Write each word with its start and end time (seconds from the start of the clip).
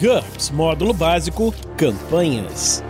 GURPS 0.00 0.50
Módulo 0.50 0.94
Básico 0.94 1.52
Campanhas. 1.76 2.84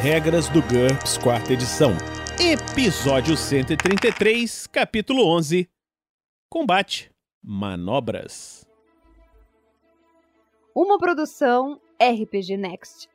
Regras 0.00 0.48
do 0.48 0.60
GURPS 0.60 1.16
Quarta 1.16 1.52
Edição. 1.52 1.92
Episódio 2.40 3.36
133, 3.36 4.66
Capítulo 4.66 5.24
11 5.24 5.70
Combate 6.50 7.08
Manobras. 7.40 8.66
Uma 10.74 10.98
produção 10.98 11.80
RPG 12.00 12.56
Next. 12.56 13.08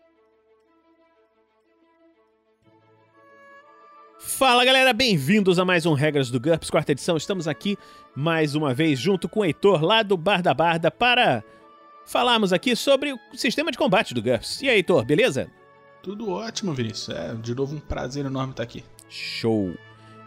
Fala 4.18 4.64
galera, 4.64 4.94
bem-vindos 4.94 5.60
a 5.60 5.66
mais 5.66 5.86
um 5.86 5.94
Regras 5.94 6.32
do 6.32 6.40
GURPS 6.40 6.70
Quarta 6.70 6.94
Edição. 6.94 7.18
Estamos 7.18 7.50
aqui 7.50 7.78
mais 8.16 8.56
uma 8.56 8.74
vez 8.74 8.98
junto 8.98 9.28
com 9.28 9.42
o 9.42 9.46
Heitor 9.46 9.84
lá 9.84 10.04
do 10.04 10.16
Bar 10.16 10.42
da 10.42 10.54
Barda 10.54 10.90
para 10.90 11.44
falarmos 12.08 12.54
aqui 12.54 12.76
sobre 12.76 13.14
o 13.14 13.20
sistema 13.36 13.70
de 13.70 13.78
combate 13.78 14.14
do 14.14 14.22
GURPS. 14.22 14.62
E 14.62 14.70
aí, 14.70 14.78
Heitor, 14.78 15.06
beleza? 15.06 15.52
Tudo 16.02 16.32
ótimo, 16.32 16.74
Vinícius. 16.74 17.16
É, 17.16 17.36
de 17.36 17.54
novo 17.54 17.76
um 17.76 17.80
prazer 17.80 18.26
enorme 18.26 18.52
estar 18.52 18.64
aqui. 18.64 18.84
Show! 19.10 19.76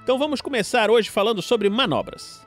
Então 0.03 0.19
vamos 0.19 0.41
começar 0.41 0.91
hoje 0.91 1.11
falando 1.11 1.41
sobre 1.41 1.69
manobras. 1.69 2.47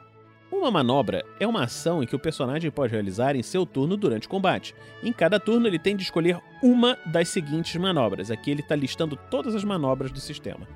Uma 0.51 0.69
manobra 0.69 1.25
é 1.39 1.47
uma 1.47 1.63
ação 1.63 2.03
em 2.03 2.05
que 2.05 2.15
o 2.15 2.19
personagem 2.19 2.69
pode 2.69 2.93
realizar 2.93 3.35
em 3.35 3.41
seu 3.41 3.65
turno 3.65 3.97
durante 3.97 4.27
o 4.27 4.29
combate. 4.29 4.75
Em 5.01 5.11
cada 5.11 5.39
turno 5.39 5.65
ele 5.65 5.79
tem 5.79 5.95
de 5.95 6.03
escolher 6.03 6.39
uma 6.61 6.95
das 7.07 7.29
seguintes 7.29 7.75
manobras. 7.75 8.29
Aqui 8.29 8.51
ele 8.51 8.61
está 8.61 8.75
listando 8.75 9.15
todas 9.31 9.55
as 9.55 9.63
manobras 9.63 10.11
do 10.11 10.19
sistema: 10.19 10.67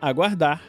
aguardar, 0.00 0.62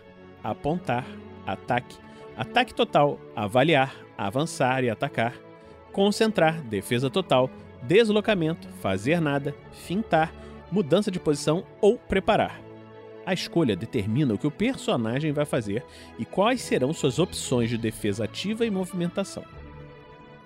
apontar, 0.43 1.05
ataque, 1.47 1.95
ataque 2.35 2.73
total, 2.73 3.17
avaliar, 3.33 3.95
avançar 4.17 4.83
e 4.83 4.89
atacar, 4.89 5.33
concentrar, 5.91 6.61
defesa 6.61 7.09
total, 7.09 7.49
deslocamento, 7.83 8.67
fazer 8.81 9.19
nada, 9.19 9.55
fintar, 9.71 10.33
mudança 10.71 11.09
de 11.09 11.19
posição 11.19 11.63
ou 11.81 11.97
preparar. 11.97 12.59
A 13.25 13.33
escolha 13.33 13.75
determina 13.75 14.33
o 14.33 14.37
que 14.37 14.47
o 14.47 14.51
personagem 14.51 15.31
vai 15.31 15.45
fazer 15.45 15.85
e 16.17 16.25
quais 16.25 16.61
serão 16.61 16.93
suas 16.93 17.19
opções 17.19 17.69
de 17.69 17.77
defesa 17.77 18.23
ativa 18.23 18.65
e 18.65 18.71
movimentação. 18.71 19.43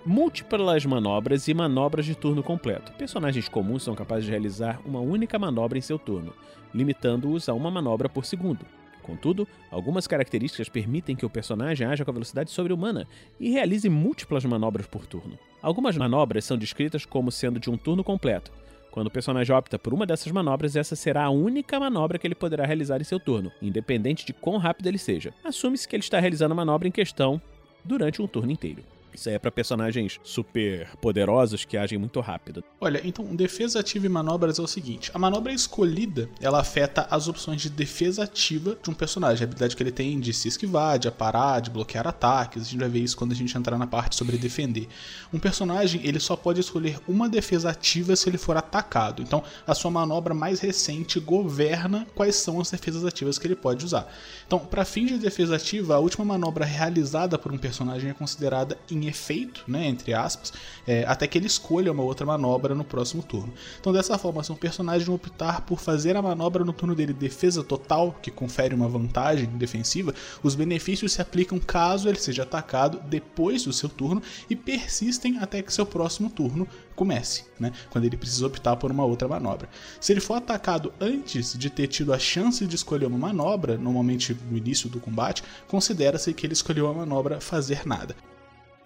Múltiplas 0.04 0.84
manobras 0.84 1.48
e 1.48 1.54
manobras 1.54 2.04
de 2.04 2.14
turno 2.14 2.42
completo. 2.42 2.92
Personagens 2.92 3.48
comuns 3.48 3.82
são 3.82 3.94
capazes 3.94 4.26
de 4.26 4.30
realizar 4.30 4.80
uma 4.84 5.00
única 5.00 5.38
manobra 5.38 5.78
em 5.78 5.80
seu 5.80 5.98
turno, 5.98 6.34
limitando-os 6.74 7.48
a 7.48 7.54
uma 7.54 7.70
manobra 7.70 8.06
por 8.06 8.26
segundo. 8.26 8.66
Contudo, 9.04 9.46
algumas 9.70 10.06
características 10.06 10.70
permitem 10.70 11.14
que 11.14 11.26
o 11.26 11.30
personagem 11.30 11.86
haja 11.86 12.04
com 12.06 12.10
a 12.10 12.14
velocidade 12.14 12.50
sobre-humana 12.50 13.06
e 13.38 13.50
realize 13.50 13.86
múltiplas 13.86 14.46
manobras 14.46 14.86
por 14.86 15.06
turno. 15.06 15.38
Algumas 15.60 15.94
manobras 15.96 16.46
são 16.46 16.56
descritas 16.56 17.04
como 17.04 17.30
sendo 17.30 17.60
de 17.60 17.70
um 17.70 17.76
turno 17.76 18.02
completo. 18.02 18.50
Quando 18.90 19.08
o 19.08 19.10
personagem 19.10 19.54
opta 19.54 19.78
por 19.78 19.92
uma 19.92 20.06
dessas 20.06 20.32
manobras, 20.32 20.74
essa 20.74 20.96
será 20.96 21.24
a 21.24 21.30
única 21.30 21.78
manobra 21.78 22.18
que 22.18 22.26
ele 22.26 22.34
poderá 22.34 22.64
realizar 22.64 22.98
em 22.98 23.04
seu 23.04 23.20
turno, 23.20 23.52
independente 23.60 24.24
de 24.24 24.32
quão 24.32 24.56
rápido 24.56 24.86
ele 24.86 24.98
seja. 24.98 25.34
Assume-se 25.44 25.86
que 25.86 25.96
ele 25.96 26.02
está 26.02 26.18
realizando 26.18 26.52
a 26.52 26.56
manobra 26.56 26.88
em 26.88 26.92
questão 26.92 27.38
durante 27.84 28.22
um 28.22 28.26
turno 28.26 28.52
inteiro. 28.52 28.82
Isso 29.14 29.28
aí 29.28 29.36
é 29.36 29.38
para 29.38 29.50
personagens 29.50 30.18
super 30.22 30.88
poderosos 31.00 31.64
que 31.64 31.76
agem 31.76 31.98
muito 31.98 32.20
rápido. 32.20 32.64
Olha, 32.80 33.00
então 33.04 33.24
defesa 33.34 33.80
ativa 33.80 34.06
e 34.06 34.08
manobras 34.08 34.58
é 34.58 34.62
o 34.62 34.66
seguinte: 34.66 35.10
a 35.14 35.18
manobra 35.18 35.52
escolhida 35.52 36.28
ela 36.40 36.60
afeta 36.60 37.06
as 37.10 37.28
opções 37.28 37.62
de 37.62 37.70
defesa 37.70 38.24
ativa 38.24 38.76
de 38.82 38.90
um 38.90 38.94
personagem, 38.94 39.42
a 39.42 39.44
habilidade 39.44 39.76
que 39.76 39.82
ele 39.82 39.92
tem 39.92 40.18
de 40.18 40.32
se 40.32 40.48
esquivar, 40.48 40.98
de 40.98 41.08
aparar, 41.08 41.60
de 41.60 41.70
bloquear 41.70 42.06
ataques. 42.06 42.62
A 42.62 42.64
gente 42.64 42.80
vai 42.80 42.88
ver 42.88 43.00
isso 43.00 43.16
quando 43.16 43.32
a 43.32 43.36
gente 43.36 43.56
entrar 43.56 43.78
na 43.78 43.86
parte 43.86 44.16
sobre 44.16 44.36
defender. 44.36 44.88
Um 45.32 45.38
personagem 45.38 46.00
ele 46.04 46.18
só 46.18 46.36
pode 46.36 46.60
escolher 46.60 46.98
uma 47.06 47.28
defesa 47.28 47.70
ativa 47.70 48.16
se 48.16 48.28
ele 48.28 48.38
for 48.38 48.56
atacado. 48.56 49.22
Então 49.22 49.42
a 49.66 49.74
sua 49.74 49.90
manobra 49.90 50.34
mais 50.34 50.60
recente 50.60 51.20
governa 51.20 52.06
quais 52.14 52.36
são 52.36 52.60
as 52.60 52.70
defesas 52.70 53.04
ativas 53.04 53.38
que 53.38 53.46
ele 53.46 53.54
pode 53.54 53.84
usar. 53.84 54.12
Então, 54.46 54.58
para 54.58 54.84
fins 54.84 55.08
de 55.08 55.18
defesa 55.18 55.56
ativa, 55.56 55.94
a 55.94 55.98
última 55.98 56.24
manobra 56.24 56.64
realizada 56.64 57.38
por 57.38 57.52
um 57.52 57.58
personagem 57.58 58.10
é 58.10 58.14
considerada 58.14 58.78
efeito, 59.08 59.64
né, 59.66 59.86
entre 59.86 60.14
aspas, 60.14 60.52
é, 60.86 61.04
até 61.06 61.26
que 61.26 61.38
ele 61.38 61.46
escolha 61.46 61.92
uma 61.92 62.02
outra 62.02 62.26
manobra 62.26 62.74
no 62.74 62.84
próximo 62.84 63.22
turno. 63.22 63.52
Então, 63.80 63.92
dessa 63.92 64.18
forma, 64.18 64.42
se 64.42 64.52
um 64.52 64.56
personagem 64.56 65.08
optar 65.12 65.62
por 65.62 65.80
fazer 65.80 66.16
a 66.16 66.22
manobra 66.22 66.64
no 66.64 66.72
turno 66.72 66.94
dele 66.94 67.12
defesa 67.12 67.62
total, 67.62 68.16
que 68.22 68.30
confere 68.30 68.74
uma 68.74 68.88
vantagem 68.88 69.46
defensiva, 69.46 70.14
os 70.42 70.54
benefícios 70.54 71.12
se 71.12 71.22
aplicam 71.22 71.58
caso 71.58 72.08
ele 72.08 72.18
seja 72.18 72.42
atacado 72.42 73.00
depois 73.08 73.64
do 73.64 73.72
seu 73.72 73.88
turno 73.88 74.22
e 74.48 74.56
persistem 74.56 75.38
até 75.38 75.62
que 75.62 75.72
seu 75.72 75.86
próximo 75.86 76.30
turno 76.30 76.66
comece, 76.94 77.44
né? 77.58 77.72
Quando 77.90 78.04
ele 78.04 78.16
precisa 78.16 78.46
optar 78.46 78.76
por 78.76 78.90
uma 78.90 79.04
outra 79.04 79.26
manobra. 79.26 79.68
Se 80.00 80.12
ele 80.12 80.20
for 80.20 80.34
atacado 80.34 80.92
antes 81.00 81.56
de 81.58 81.68
ter 81.70 81.88
tido 81.88 82.12
a 82.12 82.18
chance 82.18 82.66
de 82.66 82.76
escolher 82.76 83.06
uma 83.06 83.18
manobra, 83.18 83.76
normalmente 83.76 84.36
no 84.50 84.56
início 84.56 84.88
do 84.88 85.00
combate, 85.00 85.42
considera-se 85.66 86.32
que 86.32 86.46
ele 86.46 86.52
escolheu 86.52 86.88
a 86.88 86.94
manobra 86.94 87.40
fazer 87.40 87.86
nada. 87.86 88.14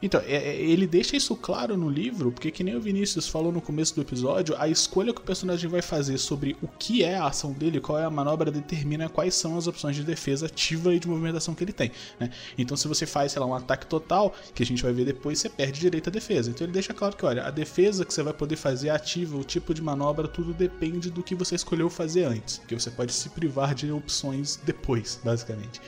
Então, 0.00 0.20
é, 0.24 0.36
é, 0.36 0.56
ele 0.56 0.86
deixa 0.86 1.16
isso 1.16 1.34
claro 1.34 1.76
no 1.76 1.88
livro, 1.88 2.30
porque 2.30 2.52
que 2.52 2.62
nem 2.62 2.76
o 2.76 2.80
Vinícius 2.80 3.26
falou 3.26 3.50
no 3.50 3.60
começo 3.60 3.94
do 3.96 4.00
episódio, 4.00 4.54
a 4.56 4.68
escolha 4.68 5.12
que 5.12 5.20
o 5.20 5.24
personagem 5.24 5.68
vai 5.68 5.82
fazer 5.82 6.18
sobre 6.18 6.56
o 6.62 6.68
que 6.68 7.02
é 7.02 7.16
a 7.16 7.26
ação 7.26 7.52
dele, 7.52 7.80
qual 7.80 7.98
é 7.98 8.04
a 8.04 8.10
manobra, 8.10 8.50
determina 8.50 9.08
quais 9.08 9.34
são 9.34 9.58
as 9.58 9.66
opções 9.66 9.96
de 9.96 10.04
defesa 10.04 10.46
ativa 10.46 10.94
e 10.94 11.00
de 11.00 11.08
movimentação 11.08 11.52
que 11.52 11.64
ele 11.64 11.72
tem. 11.72 11.90
Né? 12.20 12.30
Então, 12.56 12.76
se 12.76 12.86
você 12.86 13.06
faz, 13.06 13.32
sei 13.32 13.40
lá, 13.40 13.46
um 13.46 13.54
ataque 13.54 13.86
total, 13.86 14.32
que 14.54 14.62
a 14.62 14.66
gente 14.66 14.82
vai 14.82 14.92
ver 14.92 15.04
depois, 15.04 15.40
você 15.40 15.48
perde 15.48 15.80
direito 15.80 16.08
à 16.08 16.12
defesa. 16.12 16.50
Então, 16.50 16.64
ele 16.64 16.72
deixa 16.72 16.94
claro 16.94 17.16
que, 17.16 17.26
olha, 17.26 17.44
a 17.44 17.50
defesa 17.50 18.04
que 18.04 18.14
você 18.14 18.22
vai 18.22 18.32
poder 18.32 18.56
fazer 18.56 18.90
ativa, 18.90 19.36
o 19.36 19.42
tipo 19.42 19.74
de 19.74 19.82
manobra, 19.82 20.28
tudo 20.28 20.54
depende 20.54 21.10
do 21.10 21.24
que 21.24 21.34
você 21.34 21.56
escolheu 21.56 21.90
fazer 21.90 22.22
antes, 22.22 22.58
que 22.68 22.74
você 22.74 22.90
pode 22.90 23.12
se 23.12 23.30
privar 23.30 23.74
de 23.74 23.90
opções 23.90 24.60
depois, 24.64 25.20
basicamente. 25.24 25.80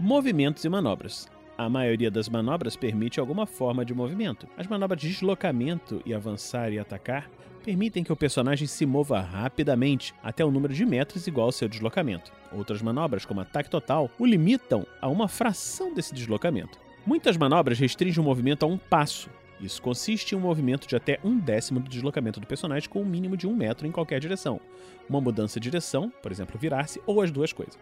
Movimentos 0.00 0.64
e 0.64 0.68
manobras. 0.68 1.33
A 1.56 1.68
maioria 1.68 2.10
das 2.10 2.28
manobras 2.28 2.74
permite 2.74 3.20
alguma 3.20 3.46
forma 3.46 3.84
de 3.84 3.94
movimento. 3.94 4.48
As 4.58 4.66
manobras 4.66 5.00
de 5.00 5.08
deslocamento 5.08 6.02
e 6.04 6.12
avançar 6.12 6.72
e 6.72 6.80
atacar 6.80 7.30
permitem 7.64 8.02
que 8.02 8.12
o 8.12 8.16
personagem 8.16 8.66
se 8.66 8.84
mova 8.84 9.20
rapidamente 9.20 10.12
até 10.20 10.44
o 10.44 10.50
número 10.50 10.74
de 10.74 10.84
metros 10.84 11.28
igual 11.28 11.46
ao 11.46 11.52
seu 11.52 11.68
deslocamento. 11.68 12.32
Outras 12.52 12.82
manobras, 12.82 13.24
como 13.24 13.40
ataque 13.40 13.70
total, 13.70 14.10
o 14.18 14.26
limitam 14.26 14.84
a 15.00 15.08
uma 15.08 15.28
fração 15.28 15.94
desse 15.94 16.12
deslocamento. 16.12 16.76
Muitas 17.06 17.36
manobras 17.36 17.78
restringem 17.78 18.20
o 18.20 18.24
movimento 18.24 18.64
a 18.64 18.66
um 18.66 18.76
passo. 18.76 19.30
Isso 19.60 19.80
consiste 19.80 20.34
em 20.34 20.38
um 20.38 20.40
movimento 20.40 20.88
de 20.88 20.96
até 20.96 21.20
um 21.22 21.38
décimo 21.38 21.78
do 21.78 21.88
deslocamento 21.88 22.40
do 22.40 22.46
personagem 22.48 22.88
com 22.88 23.00
um 23.00 23.06
mínimo 23.06 23.36
de 23.36 23.46
um 23.46 23.54
metro 23.54 23.86
em 23.86 23.92
qualquer 23.92 24.18
direção. 24.18 24.60
Uma 25.08 25.20
mudança 25.20 25.60
de 25.60 25.70
direção, 25.70 26.12
por 26.20 26.32
exemplo, 26.32 26.58
virar-se, 26.58 27.00
ou 27.06 27.22
as 27.22 27.30
duas 27.30 27.52
coisas. 27.52 27.78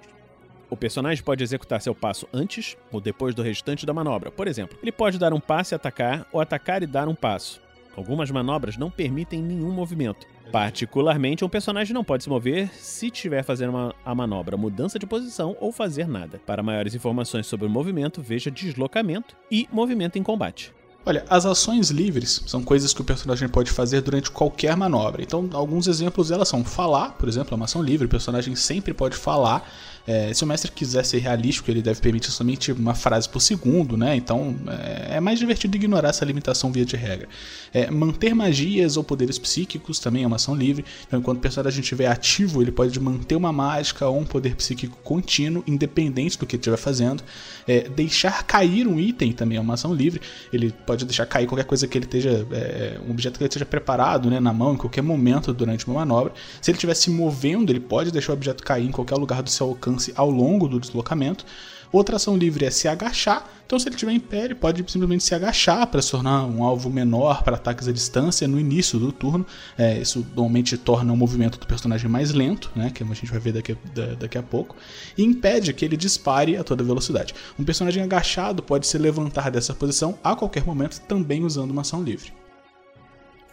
O 0.72 0.76
personagem 0.76 1.22
pode 1.22 1.44
executar 1.44 1.82
seu 1.82 1.94
passo 1.94 2.26
antes 2.32 2.78
ou 2.90 2.98
depois 2.98 3.34
do 3.34 3.42
restante 3.42 3.84
da 3.84 3.92
manobra. 3.92 4.30
Por 4.30 4.48
exemplo, 4.48 4.78
ele 4.82 4.90
pode 4.90 5.18
dar 5.18 5.34
um 5.34 5.38
passo 5.38 5.74
e 5.74 5.76
atacar, 5.76 6.26
ou 6.32 6.40
atacar 6.40 6.82
e 6.82 6.86
dar 6.86 7.08
um 7.08 7.14
passo. 7.14 7.60
Algumas 7.94 8.30
manobras 8.30 8.78
não 8.78 8.90
permitem 8.90 9.42
nenhum 9.42 9.70
movimento. 9.70 10.26
Particularmente, 10.50 11.44
um 11.44 11.48
personagem 11.50 11.92
não 11.92 12.02
pode 12.02 12.24
se 12.24 12.30
mover 12.30 12.70
se 12.72 13.08
estiver 13.08 13.42
fazendo 13.42 13.68
uma, 13.68 13.94
a 14.02 14.14
manobra 14.14 14.56
mudança 14.56 14.98
de 14.98 15.04
posição 15.04 15.54
ou 15.60 15.72
fazer 15.72 16.08
nada. 16.08 16.40
Para 16.46 16.62
maiores 16.62 16.94
informações 16.94 17.46
sobre 17.46 17.66
o 17.66 17.70
movimento, 17.70 18.22
veja 18.22 18.50
deslocamento 18.50 19.36
e 19.50 19.68
movimento 19.70 20.18
em 20.18 20.22
combate. 20.22 20.72
Olha, 21.04 21.24
as 21.28 21.44
ações 21.44 21.90
livres 21.90 22.44
são 22.46 22.62
coisas 22.62 22.94
que 22.94 23.00
o 23.00 23.04
personagem 23.04 23.48
pode 23.48 23.72
fazer 23.72 24.00
durante 24.02 24.30
qualquer 24.30 24.76
manobra. 24.76 25.20
Então, 25.20 25.50
alguns 25.52 25.88
exemplos 25.88 26.28
delas 26.28 26.48
são 26.48 26.64
falar, 26.64 27.10
por 27.18 27.28
exemplo, 27.28 27.52
é 27.52 27.56
uma 27.56 27.64
ação 27.64 27.82
livre, 27.82 28.06
o 28.06 28.10
personagem 28.10 28.54
sempre 28.54 28.94
pode 28.94 29.16
falar 29.16 29.68
é, 30.06 30.34
se 30.34 30.42
o 30.42 30.46
mestre 30.46 30.70
quiser 30.70 31.04
ser 31.04 31.18
realístico, 31.18 31.70
ele 31.70 31.80
deve 31.80 32.00
permitir 32.00 32.30
somente 32.30 32.72
uma 32.72 32.94
frase 32.94 33.28
por 33.28 33.40
segundo, 33.40 33.96
né? 33.96 34.16
Então 34.16 34.56
é, 34.66 35.16
é 35.16 35.20
mais 35.20 35.38
divertido 35.38 35.76
ignorar 35.76 36.08
essa 36.08 36.24
limitação 36.24 36.72
via 36.72 36.84
de 36.84 36.96
regra. 36.96 37.28
É, 37.72 37.90
manter 37.90 38.34
magias 38.34 38.96
ou 38.96 39.04
poderes 39.04 39.38
psíquicos 39.38 39.98
também 39.98 40.24
é 40.24 40.26
uma 40.26 40.36
ação 40.36 40.54
livre. 40.54 40.84
Então, 41.06 41.20
enquanto 41.20 41.38
o 41.38 41.40
personagem 41.40 41.80
estiver 41.80 42.06
ativo, 42.06 42.60
ele 42.60 42.72
pode 42.72 42.98
manter 42.98 43.36
uma 43.36 43.52
mágica 43.52 44.06
ou 44.08 44.18
um 44.18 44.24
poder 44.24 44.56
psíquico 44.56 44.98
contínuo, 45.04 45.62
independente 45.66 46.38
do 46.38 46.46
que 46.46 46.56
estiver 46.56 46.76
fazendo. 46.76 47.22
É, 47.66 47.88
deixar 47.88 48.42
cair 48.42 48.88
um 48.88 48.98
item 48.98 49.32
também 49.32 49.56
é 49.56 49.60
uma 49.60 49.74
ação 49.74 49.94
livre. 49.94 50.20
Ele 50.52 50.74
pode 50.84 51.04
deixar 51.04 51.26
cair 51.26 51.46
qualquer 51.46 51.64
coisa 51.64 51.86
que 51.86 51.96
ele 51.96 52.06
esteja. 52.06 52.46
É, 52.50 52.98
um 53.06 53.12
objeto 53.12 53.38
que 53.38 53.44
ele 53.44 53.48
esteja 53.48 53.64
preparado 53.64 54.28
né, 54.28 54.40
na 54.40 54.52
mão 54.52 54.74
em 54.74 54.76
qualquer 54.76 55.02
momento 55.02 55.52
durante 55.52 55.86
uma 55.86 56.00
manobra. 56.00 56.32
Se 56.60 56.70
ele 56.70 56.76
estiver 56.76 56.94
se 56.94 57.10
movendo, 57.10 57.70
ele 57.70 57.80
pode 57.80 58.10
deixar 58.10 58.32
o 58.32 58.34
objeto 58.34 58.64
cair 58.64 58.86
em 58.86 58.90
qualquer 58.90 59.16
lugar 59.16 59.42
do 59.42 59.50
seu 59.50 59.68
alcance 59.68 59.91
alcance 59.92 60.12
ao 60.16 60.30
longo 60.30 60.68
do 60.68 60.80
deslocamento. 60.80 61.44
Outra 61.92 62.16
ação 62.16 62.36
livre 62.36 62.64
é 62.64 62.70
se 62.70 62.88
agachar. 62.88 63.46
Então, 63.66 63.78
se 63.78 63.86
ele 63.86 63.94
estiver 63.94 64.12
em 64.12 64.20
pé, 64.20 64.46
ele 64.46 64.54
pode 64.54 64.78
simplesmente 64.90 65.24
se 65.24 65.34
agachar 65.34 65.86
para 65.86 66.00
se 66.00 66.10
tornar 66.10 66.44
um 66.46 66.64
alvo 66.64 66.88
menor 66.88 67.42
para 67.42 67.56
ataques 67.56 67.86
à 67.86 67.92
distância 67.92 68.48
no 68.48 68.58
início 68.58 68.98
do 68.98 69.12
turno. 69.12 69.46
É, 69.76 69.98
isso 69.98 70.26
normalmente 70.34 70.78
torna 70.78 71.12
o 71.12 71.16
movimento 71.16 71.58
do 71.58 71.66
personagem 71.66 72.08
mais 72.08 72.32
lento, 72.32 72.70
né, 72.74 72.90
que 72.90 73.02
a 73.02 73.06
gente 73.06 73.30
vai 73.30 73.38
ver 73.38 73.52
daqui, 73.52 73.76
daqui 74.18 74.38
a 74.38 74.42
pouco, 74.42 74.74
e 75.16 75.22
impede 75.22 75.72
que 75.74 75.84
ele 75.84 75.96
dispare 75.96 76.56
a 76.56 76.64
toda 76.64 76.82
velocidade. 76.82 77.34
Um 77.58 77.64
personagem 77.64 78.02
agachado 78.02 78.62
pode 78.62 78.86
se 78.86 78.96
levantar 78.96 79.50
dessa 79.50 79.74
posição 79.74 80.18
a 80.24 80.34
qualquer 80.34 80.64
momento, 80.64 80.98
também 81.02 81.44
usando 81.44 81.72
uma 81.72 81.82
ação 81.82 82.02
livre. 82.02 82.32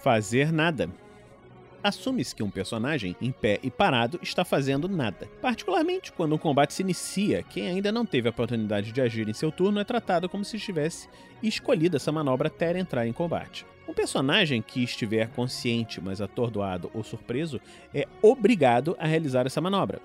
Fazer 0.01 0.51
nada. 0.53 0.89
Assume-se 1.83 2.35
que 2.35 2.43
um 2.43 2.49
personagem 2.49 3.15
em 3.21 3.31
pé 3.31 3.59
e 3.63 3.71
parado 3.71 4.19
está 4.21 4.43
fazendo 4.43 4.89
nada. 4.89 5.27
Particularmente 5.41 6.11
quando 6.11 6.35
um 6.35 6.37
combate 6.37 6.73
se 6.73 6.81
inicia, 6.81 7.41
quem 7.43 7.67
ainda 7.67 7.91
não 7.91 8.05
teve 8.05 8.27
a 8.27 8.31
oportunidade 8.31 8.91
de 8.91 9.01
agir 9.01 9.29
em 9.29 9.33
seu 9.33 9.51
turno 9.51 9.79
é 9.79 9.83
tratado 9.85 10.27
como 10.27 10.43
se 10.43 10.57
estivesse 10.57 11.07
escolhido 11.41 11.95
essa 11.95 12.11
manobra 12.11 12.47
até 12.47 12.77
entrar 12.77 13.07
em 13.07 13.13
combate. 13.13 13.65
Um 13.87 13.93
personagem 13.93 14.61
que 14.61 14.83
estiver 14.83 15.29
consciente, 15.29 16.01
mas 16.01 16.21
atordoado 16.21 16.91
ou 16.93 17.03
surpreso, 17.03 17.59
é 17.93 18.07
obrigado 18.21 18.95
a 18.99 19.07
realizar 19.07 19.47
essa 19.47 19.61
manobra. 19.61 20.01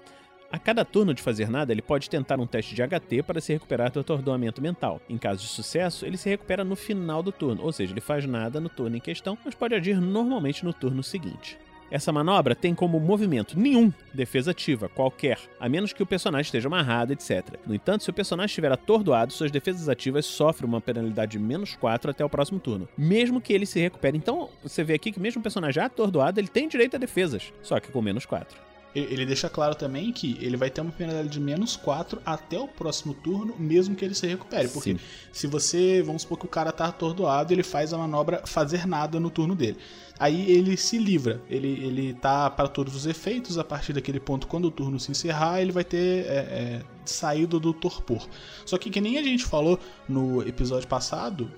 A 0.55 0.59
cada 0.61 0.85
turno 0.85 1.13
de 1.13 1.21
fazer 1.21 1.51
nada, 1.51 1.73
ele 1.73 1.83
pode 1.83 2.09
tentar 2.09 2.39
um 2.39 2.47
teste 2.47 2.77
de 2.77 2.81
HT 2.81 3.25
para 3.25 3.41
se 3.41 3.53
recuperar 3.53 3.91
do 3.91 3.99
atordoamento 3.99 4.63
mental. 4.63 5.01
Em 5.09 5.19
caso 5.19 5.41
de 5.41 5.49
sucesso, 5.49 6.07
ele 6.07 6.17
se 6.17 6.29
recupera 6.29 6.63
no 6.63 6.77
final 6.77 7.25
do 7.25 7.33
turno, 7.33 7.61
ou 7.61 7.73
seja, 7.73 7.93
ele 7.93 8.01
faz 8.01 8.25
nada 8.25 8.61
no 8.61 8.69
turno 8.69 8.97
em 8.97 9.01
questão, 9.01 9.37
mas 9.45 9.57
pode 9.57 9.75
agir 9.75 10.01
normalmente 10.01 10.65
no 10.65 10.73
turno 10.73 11.03
seguinte. 11.03 11.59
Essa 11.91 12.13
manobra 12.13 12.55
tem 12.55 12.73
como 12.73 13.01
movimento 13.01 13.59
nenhum 13.59 13.93
defesa 14.13 14.53
ativa, 14.53 14.89
qualquer, 14.89 15.41
a 15.59 15.69
menos 15.69 15.93
que 15.93 16.05
o 16.05 16.07
personagem 16.07 16.47
esteja 16.47 16.69
amarrado, 16.69 17.13
etc. 17.13 17.59
No 17.67 17.75
entanto, 17.75 18.05
se 18.05 18.11
o 18.11 18.15
personagem 18.15 18.53
estiver 18.53 18.71
atordoado, 18.71 19.33
suas 19.33 19.51
defesas 19.51 19.89
ativas 19.89 20.25
sofrem 20.25 20.69
uma 20.69 20.81
penalidade 20.81 21.33
de 21.33 21.39
menos 21.41 21.75
4 21.75 22.13
até 22.13 22.25
o 22.25 22.31
próximo 22.31 22.61
turno, 22.61 22.89
mesmo 22.97 23.41
que 23.41 23.53
ele 23.53 23.67
se 23.67 23.81
recupere. 23.81 24.17
Então, 24.17 24.49
você 24.63 24.85
vê 24.85 24.95
aqui 24.95 25.11
que 25.11 25.19
mesmo 25.19 25.41
o 25.41 25.43
personagem 25.43 25.83
atordoado, 25.83 26.39
ele 26.39 26.47
tem 26.47 26.69
direito 26.69 26.95
a 26.95 27.01
defesas, 27.01 27.53
só 27.61 27.81
que 27.81 27.91
com 27.91 28.01
menos 28.01 28.25
4. 28.25 28.74
Ele 28.95 29.27
deixa 29.27 29.49
claro 29.49 29.75
também 29.75 30.13
que 30.13 30.39
ele 30.41 30.57
vai 30.57 30.71
ter 30.71 30.81
uma 30.81 30.93
penalidade 30.93 31.29
de 31.29 31.41
menos 31.41 31.77
4 31.77 32.23
até 32.25 32.57
o 32.57 32.69
próximo 32.69 33.13
turno, 33.13 33.55
mesmo 33.59 33.97
que 33.97 34.05
ele 34.05 34.15
se 34.15 34.25
recupere. 34.27 34.69
Porque 34.69 34.93
Sim. 34.93 35.01
se 35.33 35.49
você, 35.49 36.01
vamos 36.01 36.23
supor 36.23 36.39
que 36.39 36.47
o 36.47 36.49
cara 36.49 36.71
tá 36.71 36.87
atordoado, 36.87 37.53
ele 37.53 37.65
faz 37.65 37.93
a 37.93 37.99
manobra 37.99 38.43
fazer 38.47 38.87
nada 38.87 39.19
no 39.19 39.31
turno 39.31 39.57
dele. 39.57 39.79
Aí 40.19 40.49
ele 40.49 40.77
se 40.77 40.97
livra, 40.97 41.43
ele, 41.51 41.69
ele 41.69 42.15
tá 42.15 42.49
para 42.49 42.69
todos 42.69 42.95
os 42.95 43.05
efeitos, 43.05 43.59
a 43.59 43.65
partir 43.65 43.93
daquele 43.93 44.21
ponto, 44.21 44.47
quando 44.47 44.67
o 44.67 44.71
turno 44.71 45.01
se 45.01 45.11
encerrar, 45.11 45.61
ele 45.61 45.73
vai 45.73 45.83
ter 45.83 46.27
é, 46.27 46.37
é, 46.37 46.83
saído 47.05 47.59
do 47.59 47.73
torpor. 47.73 48.29
Só 48.65 48.79
que, 48.79 48.91
que 48.91 49.01
nem 49.01 49.19
a 49.19 49.23
gente 49.25 49.45
falou 49.45 49.79
no 50.09 50.41
episódio 50.47 50.87
passado, 50.87 51.51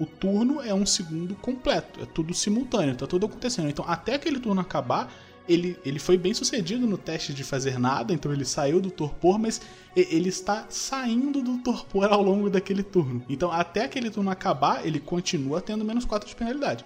o 0.00 0.06
turno 0.06 0.62
é 0.62 0.72
um 0.72 0.86
segundo 0.86 1.34
completo, 1.34 2.00
é 2.00 2.06
tudo 2.06 2.32
simultâneo, 2.32 2.94
tá 2.94 3.06
tudo 3.06 3.26
acontecendo. 3.26 3.68
Então, 3.68 3.84
até 3.86 4.14
aquele 4.14 4.38
turno 4.38 4.60
acabar, 4.60 5.12
ele, 5.48 5.78
ele 5.84 5.98
foi 5.98 6.16
bem 6.16 6.34
sucedido 6.34 6.86
no 6.86 6.98
teste 6.98 7.32
de 7.32 7.42
fazer 7.42 7.78
nada, 7.78 8.12
então 8.12 8.32
ele 8.32 8.44
saiu 8.44 8.80
do 8.80 8.90
torpor, 8.90 9.38
mas 9.38 9.60
ele 9.96 10.28
está 10.28 10.66
saindo 10.68 11.42
do 11.42 11.58
torpor 11.58 12.12
ao 12.12 12.22
longo 12.22 12.50
daquele 12.50 12.82
turno. 12.82 13.24
Então, 13.28 13.50
até 13.50 13.84
aquele 13.84 14.10
turno 14.10 14.30
acabar, 14.30 14.86
ele 14.86 15.00
continua 15.00 15.60
tendo 15.60 15.84
menos 15.84 16.04
4 16.04 16.28
de 16.28 16.36
penalidade. 16.36 16.84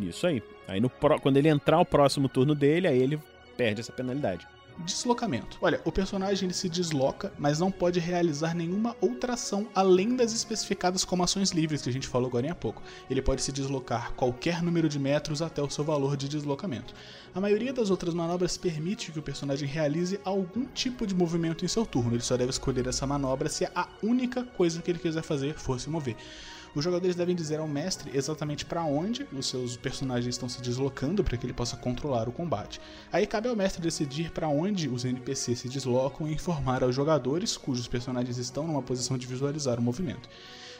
Isso 0.00 0.26
aí. 0.26 0.42
Aí 0.66 0.80
no 0.80 0.88
quando 0.88 1.36
ele 1.36 1.48
entrar 1.48 1.78
o 1.78 1.84
próximo 1.84 2.28
turno 2.28 2.54
dele, 2.54 2.88
aí 2.88 2.98
ele 2.98 3.20
perde 3.56 3.80
essa 3.80 3.92
penalidade. 3.92 4.46
Deslocamento. 4.78 5.56
Olha, 5.62 5.80
o 5.84 5.92
personagem 5.92 6.46
ele 6.46 6.54
se 6.54 6.68
desloca, 6.68 7.32
mas 7.38 7.60
não 7.60 7.70
pode 7.70 8.00
realizar 8.00 8.54
nenhuma 8.54 8.96
outra 9.00 9.34
ação 9.34 9.68
além 9.74 10.16
das 10.16 10.32
especificadas 10.32 11.04
como 11.04 11.22
ações 11.22 11.52
livres 11.52 11.80
que 11.80 11.88
a 11.88 11.92
gente 11.92 12.08
falou 12.08 12.28
agora 12.28 12.50
há 12.50 12.54
pouco. 12.54 12.82
Ele 13.08 13.22
pode 13.22 13.42
se 13.42 13.52
deslocar 13.52 14.12
qualquer 14.14 14.62
número 14.62 14.88
de 14.88 14.98
metros 14.98 15.40
até 15.40 15.62
o 15.62 15.70
seu 15.70 15.84
valor 15.84 16.16
de 16.16 16.28
deslocamento. 16.28 16.92
A 17.32 17.40
maioria 17.40 17.72
das 17.72 17.88
outras 17.88 18.14
manobras 18.14 18.56
permite 18.56 19.12
que 19.12 19.18
o 19.18 19.22
personagem 19.22 19.68
realize 19.68 20.20
algum 20.24 20.66
tipo 20.66 21.06
de 21.06 21.14
movimento 21.14 21.64
em 21.64 21.68
seu 21.68 21.86
turno. 21.86 22.14
Ele 22.14 22.22
só 22.22 22.36
deve 22.36 22.50
escolher 22.50 22.86
essa 22.86 23.06
manobra 23.06 23.48
se 23.48 23.64
a 23.74 23.88
única 24.02 24.42
coisa 24.42 24.82
que 24.82 24.90
ele 24.90 24.98
quiser 24.98 25.22
fazer 25.22 25.54
for 25.54 25.78
se 25.78 25.88
mover. 25.88 26.16
Os 26.74 26.82
jogadores 26.82 27.14
devem 27.14 27.36
dizer 27.36 27.60
ao 27.60 27.68
mestre 27.68 28.10
exatamente 28.12 28.64
para 28.64 28.82
onde 28.82 29.24
os 29.32 29.46
seus 29.46 29.76
personagens 29.76 30.34
estão 30.34 30.48
se 30.48 30.60
deslocando 30.60 31.22
para 31.22 31.36
que 31.36 31.46
ele 31.46 31.52
possa 31.52 31.76
controlar 31.76 32.28
o 32.28 32.32
combate. 32.32 32.80
Aí 33.12 33.28
cabe 33.28 33.48
ao 33.48 33.54
mestre 33.54 33.80
decidir 33.80 34.32
para 34.32 34.48
onde 34.48 34.88
os 34.88 35.04
NPCs 35.04 35.60
se 35.60 35.68
deslocam 35.68 36.26
e 36.26 36.32
informar 36.32 36.82
aos 36.82 36.94
jogadores 36.94 37.56
cujos 37.56 37.86
personagens 37.86 38.38
estão 38.38 38.66
numa 38.66 38.82
posição 38.82 39.16
de 39.16 39.26
visualizar 39.26 39.78
o 39.78 39.82
movimento. 39.82 40.28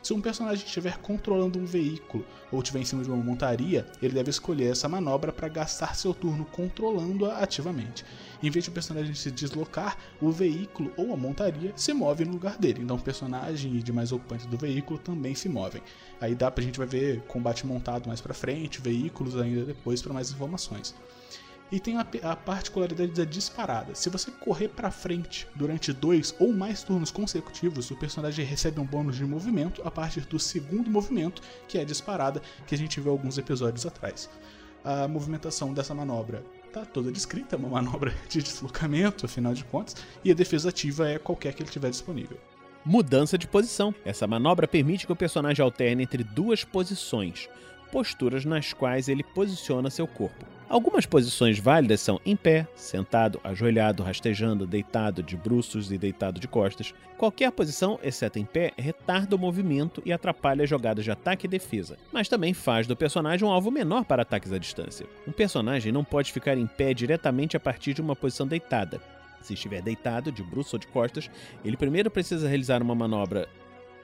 Se 0.05 0.13
um 0.13 0.21
personagem 0.21 0.67
estiver 0.67 0.99
controlando 0.99 1.59
um 1.59 1.65
veículo 1.65 2.27
ou 2.53 2.61
estiver 2.61 2.81
em 2.81 2.85
cima 2.85 3.03
de 3.03 3.09
uma 3.09 3.25
montaria, 3.25 3.87
ele 4.03 4.13
deve 4.13 4.29
escolher 4.29 4.71
essa 4.71 4.87
manobra 4.87 5.33
para 5.33 5.49
gastar 5.49 5.97
seu 5.97 6.13
turno 6.13 6.45
controlando-a 6.45 7.39
ativamente. 7.39 8.05
Em 8.43 8.51
vez 8.51 8.67
de 8.67 8.71
o 8.71 8.75
personagem 8.75 9.15
se 9.15 9.31
deslocar, 9.31 9.97
o 10.21 10.31
veículo 10.31 10.93
ou 10.99 11.15
a 11.15 11.17
montaria 11.17 11.73
se 11.75 11.95
move 11.95 12.27
no 12.27 12.33
lugar 12.33 12.59
dele. 12.59 12.83
Então 12.83 12.97
o 12.97 13.01
personagem 13.01 13.77
e 13.77 13.83
demais 13.83 14.13
ocupantes 14.13 14.45
do 14.45 14.59
veículo 14.59 14.99
também 14.99 15.35
se 15.35 15.49
movem. 15.49 15.81
Aí 16.21 16.35
dá 16.35 16.51
pra 16.51 16.63
gente 16.63 16.77
vai 16.77 16.87
ver 16.87 17.23
combate 17.23 17.67
montado 17.67 18.07
mais 18.07 18.21
para 18.21 18.35
frente, 18.35 18.83
veículos 18.83 19.39
ainda 19.39 19.65
depois 19.65 20.03
para 20.03 20.13
mais 20.13 20.31
informações. 20.31 20.95
E 21.73 21.81
tem 21.81 21.97
a, 21.97 22.07
a, 22.23 22.37
particularidade 22.37 23.13
da 23.13 23.25
disparada. 23.25 23.95
Se 23.95 24.11
você 24.11 24.31
correr 24.31 24.69
para 24.69 24.91
frente 24.91 25.49
durante 25.55 25.93
dois 25.93 26.35
ou 26.39 26.53
mais 26.53 26.83
turnos 26.83 27.11
consecutivos, 27.11 27.91
o 27.91 27.97
personagem 27.97 28.45
recebe 28.45 28.81
um 28.81 28.85
bônus 28.85 29.17
de 29.17 29.25
movimento 29.25 29.83
a 29.85 29.91
partir 29.91 30.21
do 30.23 30.39
segundo 30.39 30.91
movimento, 30.91 31.43
que 31.67 31.79
é 31.79 31.81
a 31.81 31.85
disparada, 31.85 32.43
que 32.67 32.75
a 32.75 32.79
gente 32.79 33.01
viu 33.01 33.11
alguns 33.11 33.39
episódios 33.39 33.87
atrás. 33.87 34.29
A 34.85 35.09
movimentação 35.09 35.73
dessa 35.73 35.95
manobra 35.95 36.45
está 36.67 36.85
toda 36.85 37.11
descrita, 37.11 37.57
é 37.57 37.59
uma 37.59 37.69
manobra 37.81 38.15
de 38.29 38.43
deslocamento, 38.43 39.25
afinal 39.25 39.55
de 39.55 39.65
contas, 39.65 39.97
e 40.23 40.31
a 40.31 40.35
defesa 40.35 40.69
ativa 40.69 41.09
é 41.09 41.19
qualquer 41.19 41.55
que 41.55 41.63
ele 41.63 41.71
tiver 41.71 41.91
disponível. 41.91 42.39
Mudança 42.85 43.39
de 43.39 43.49
posição. 43.49 43.95
Essa 44.05 44.27
manobra 44.27 44.69
permite 44.69 45.07
que 45.07 45.13
o 45.13 45.17
personagem 45.17 45.65
alterne 45.65 46.03
entre 46.03 46.23
duas 46.23 46.65
posições, 46.65 47.49
posturas 47.95 48.45
nas 48.45 48.73
quais 48.73 49.09
ele 49.09 49.23
posiciona 49.23 49.89
seu 49.89 50.05
corpo. 50.05 50.45
Algumas 50.69 51.07
posições 51.07 51.61
válidas 51.61 52.01
são 52.01 52.21
em 52.27 52.35
pé, 52.35 52.67
sentado, 52.75 53.41
ajoelhado, 53.45 54.03
rastejando, 54.03 54.67
deitado, 54.67 55.23
de 55.23 55.37
bruços 55.37 55.93
e 55.93 55.97
deitado 55.97 56.41
de 56.41 56.49
costas. 56.49 56.93
Qualquer 57.17 57.53
posição, 57.53 58.01
exceto 58.03 58.41
em 58.41 58.45
pé, 58.45 58.73
retarda 58.77 59.37
o 59.37 59.39
movimento 59.39 60.03
e 60.05 60.13
atrapalha 60.13 60.65
as 60.65 60.69
jogadas 60.69 61.05
de 61.05 61.13
ataque 61.13 61.47
e 61.47 61.49
defesa, 61.49 61.97
mas 62.13 62.29
também 62.29 62.53
faz 62.53 62.89
do 62.89 62.97
personagem 62.97 63.47
um 63.47 63.53
alvo 63.53 63.71
menor 63.71 64.05
para 64.05 64.23
ataques 64.23 64.53
à 64.53 64.59
distância. 64.59 65.07
Um 65.25 65.31
personagem 65.31 65.93
não 65.93 66.03
pode 66.03 66.33
ficar 66.33 66.59
em 66.59 66.67
pé 66.67 66.93
diretamente 66.95 67.57
a 67.57 67.61
partir 67.61 67.95
de 67.95 68.01
uma 68.01 68.17
posição 68.17 68.45
deitada. 68.45 69.01
Se 69.41 69.55
estiver 69.55 69.83
deitado, 69.83 70.33
de 70.33 70.43
bruços 70.43 70.73
ou 70.73 70.79
de 70.81 70.89
costas, 70.89 71.31
ele 71.65 71.77
primeiro 71.77 72.11
precisa 72.11 72.49
realizar 72.49 72.83
uma 72.83 72.95
manobra 72.95 73.49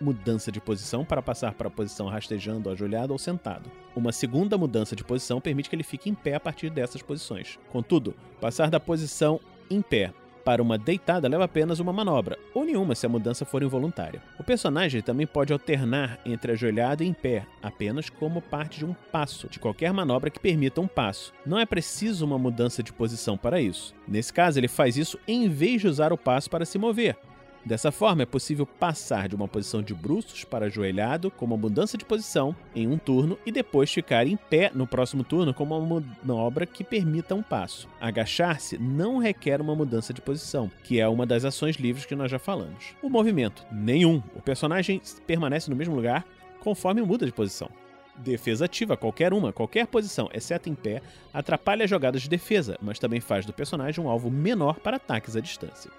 mudança 0.01 0.51
de 0.51 0.61
posição 0.61 1.05
para 1.05 1.23
passar 1.23 1.55
para 1.55 1.69
a 1.69 1.71
posição 1.71 2.09
rastejando, 2.09 2.71
ajoelhado 2.71 3.13
ou 3.13 3.19
sentado. 3.19 3.71
Uma 3.95 4.13
segunda 4.13 4.57
mudança 4.57 4.97
de 4.97 5.05
posição 5.05 5.41
permite 5.41 5.69
que 5.69 5.77
ele 5.77 5.83
fique 5.83 6.09
em 6.09 6.15
pé 6.15 6.35
a 6.35 6.41
partir 6.41 6.71
dessas 6.71 7.03
posições. 7.03 7.59
Contudo, 7.71 8.15
passar 8.41 8.71
da 8.71 8.81
posição 8.81 9.41
em 9.71 9.83
pé 9.83 10.13
para 10.45 10.63
uma 10.63 10.79
deitada 10.79 11.29
leva 11.29 11.45
apenas 11.45 11.81
uma 11.81 11.93
manobra, 11.93 12.39
ou 12.55 12.65
nenhuma 12.65 12.95
se 12.95 13.07
a 13.07 13.09
mudança 13.09 13.45
for 13.45 13.63
involuntária. 13.63 14.23
O 14.39 14.45
personagem 14.45 15.03
também 15.03 15.27
pode 15.27 15.53
alternar 15.53 16.19
entre 16.25 16.53
ajoelhado 16.53 17.03
e 17.03 17.07
em 17.07 17.13
pé, 17.13 17.47
apenas 17.63 18.09
como 18.09 18.41
parte 18.41 18.79
de 18.79 18.87
um 18.87 18.95
passo, 19.13 19.49
de 19.49 19.59
qualquer 19.59 19.93
manobra 19.93 20.31
que 20.31 20.41
permita 20.41 20.81
um 20.81 20.87
passo. 20.87 21.33
Não 21.45 21.59
é 21.59 21.67
preciso 21.67 22.25
uma 22.25 22.39
mudança 22.39 22.83
de 22.83 22.93
posição 22.93 23.37
para 23.37 23.61
isso. 23.61 23.95
Nesse 24.09 24.33
caso, 24.33 24.59
ele 24.59 24.69
faz 24.69 24.97
isso 24.97 25.19
em 25.29 25.49
vez 25.49 25.83
de 25.83 25.89
usar 25.89 26.13
o 26.13 26.19
passo 26.19 26.51
para 26.51 26.65
se 26.65 26.79
mover, 26.79 27.17
Dessa 27.65 27.93
forma, 27.93 28.23
é 28.23 28.27
possível 28.27 28.65
passar 28.65 29.29
de 29.29 29.35
uma 29.35 29.47
posição 29.47 29.83
de 29.83 29.93
bruços 29.93 30.45
para 30.45 30.67
ajoelhado 30.67 31.31
com 31.31 31.45
uma 31.45 31.59
mudança 31.59 31.99
de 31.99 32.07
posição 32.07 32.57
em 32.75 32.89
um 32.89 32.97
turno 32.97 33.39
e 33.45 33.53
depois 33.53 33.93
ficar 33.93 34.27
em 34.27 34.37
pé 34.37 34.71
no 34.75 34.87
próximo 34.87 35.23
turno 35.23 35.53
com 35.53 35.65
uma 35.65 35.79
manobra 35.79 36.65
que 36.65 36.83
permita 36.83 37.35
um 37.35 37.43
passo. 37.43 37.87
Agachar-se 38.01 38.79
não 38.79 39.19
requer 39.19 39.61
uma 39.61 39.75
mudança 39.75 40.15
de 40.15 40.23
posição, 40.23 40.71
que 40.83 40.99
é 40.99 41.07
uma 41.07 41.27
das 41.27 41.45
ações 41.45 41.77
livres 41.77 42.07
que 42.07 42.15
nós 42.15 42.31
já 42.31 42.39
falamos. 42.39 42.95
O 43.03 43.11
movimento, 43.11 43.65
nenhum. 43.71 44.23
O 44.35 44.41
personagem 44.41 45.01
permanece 45.27 45.69
no 45.69 45.77
mesmo 45.77 45.95
lugar 45.95 46.25
conforme 46.61 47.03
muda 47.03 47.27
de 47.27 47.33
posição. 47.33 47.69
Defesa 48.17 48.65
ativa, 48.65 48.97
qualquer 48.97 49.33
uma, 49.33 49.53
qualquer 49.53 49.87
posição, 49.87 50.31
exceto 50.33 50.69
em 50.69 50.75
pé, 50.75 51.03
atrapalha 51.33 51.85
as 51.85 51.91
jogadas 51.91 52.23
de 52.23 52.29
defesa, 52.29 52.79
mas 52.81 52.99
também 52.99 53.21
faz 53.21 53.47
do 53.47 53.53
personagem 53.53 54.03
um 54.03 54.09
alvo 54.09 54.31
menor 54.31 54.79
para 54.81 54.97
ataques 54.97 55.37
à 55.37 55.41
distância 55.41 55.91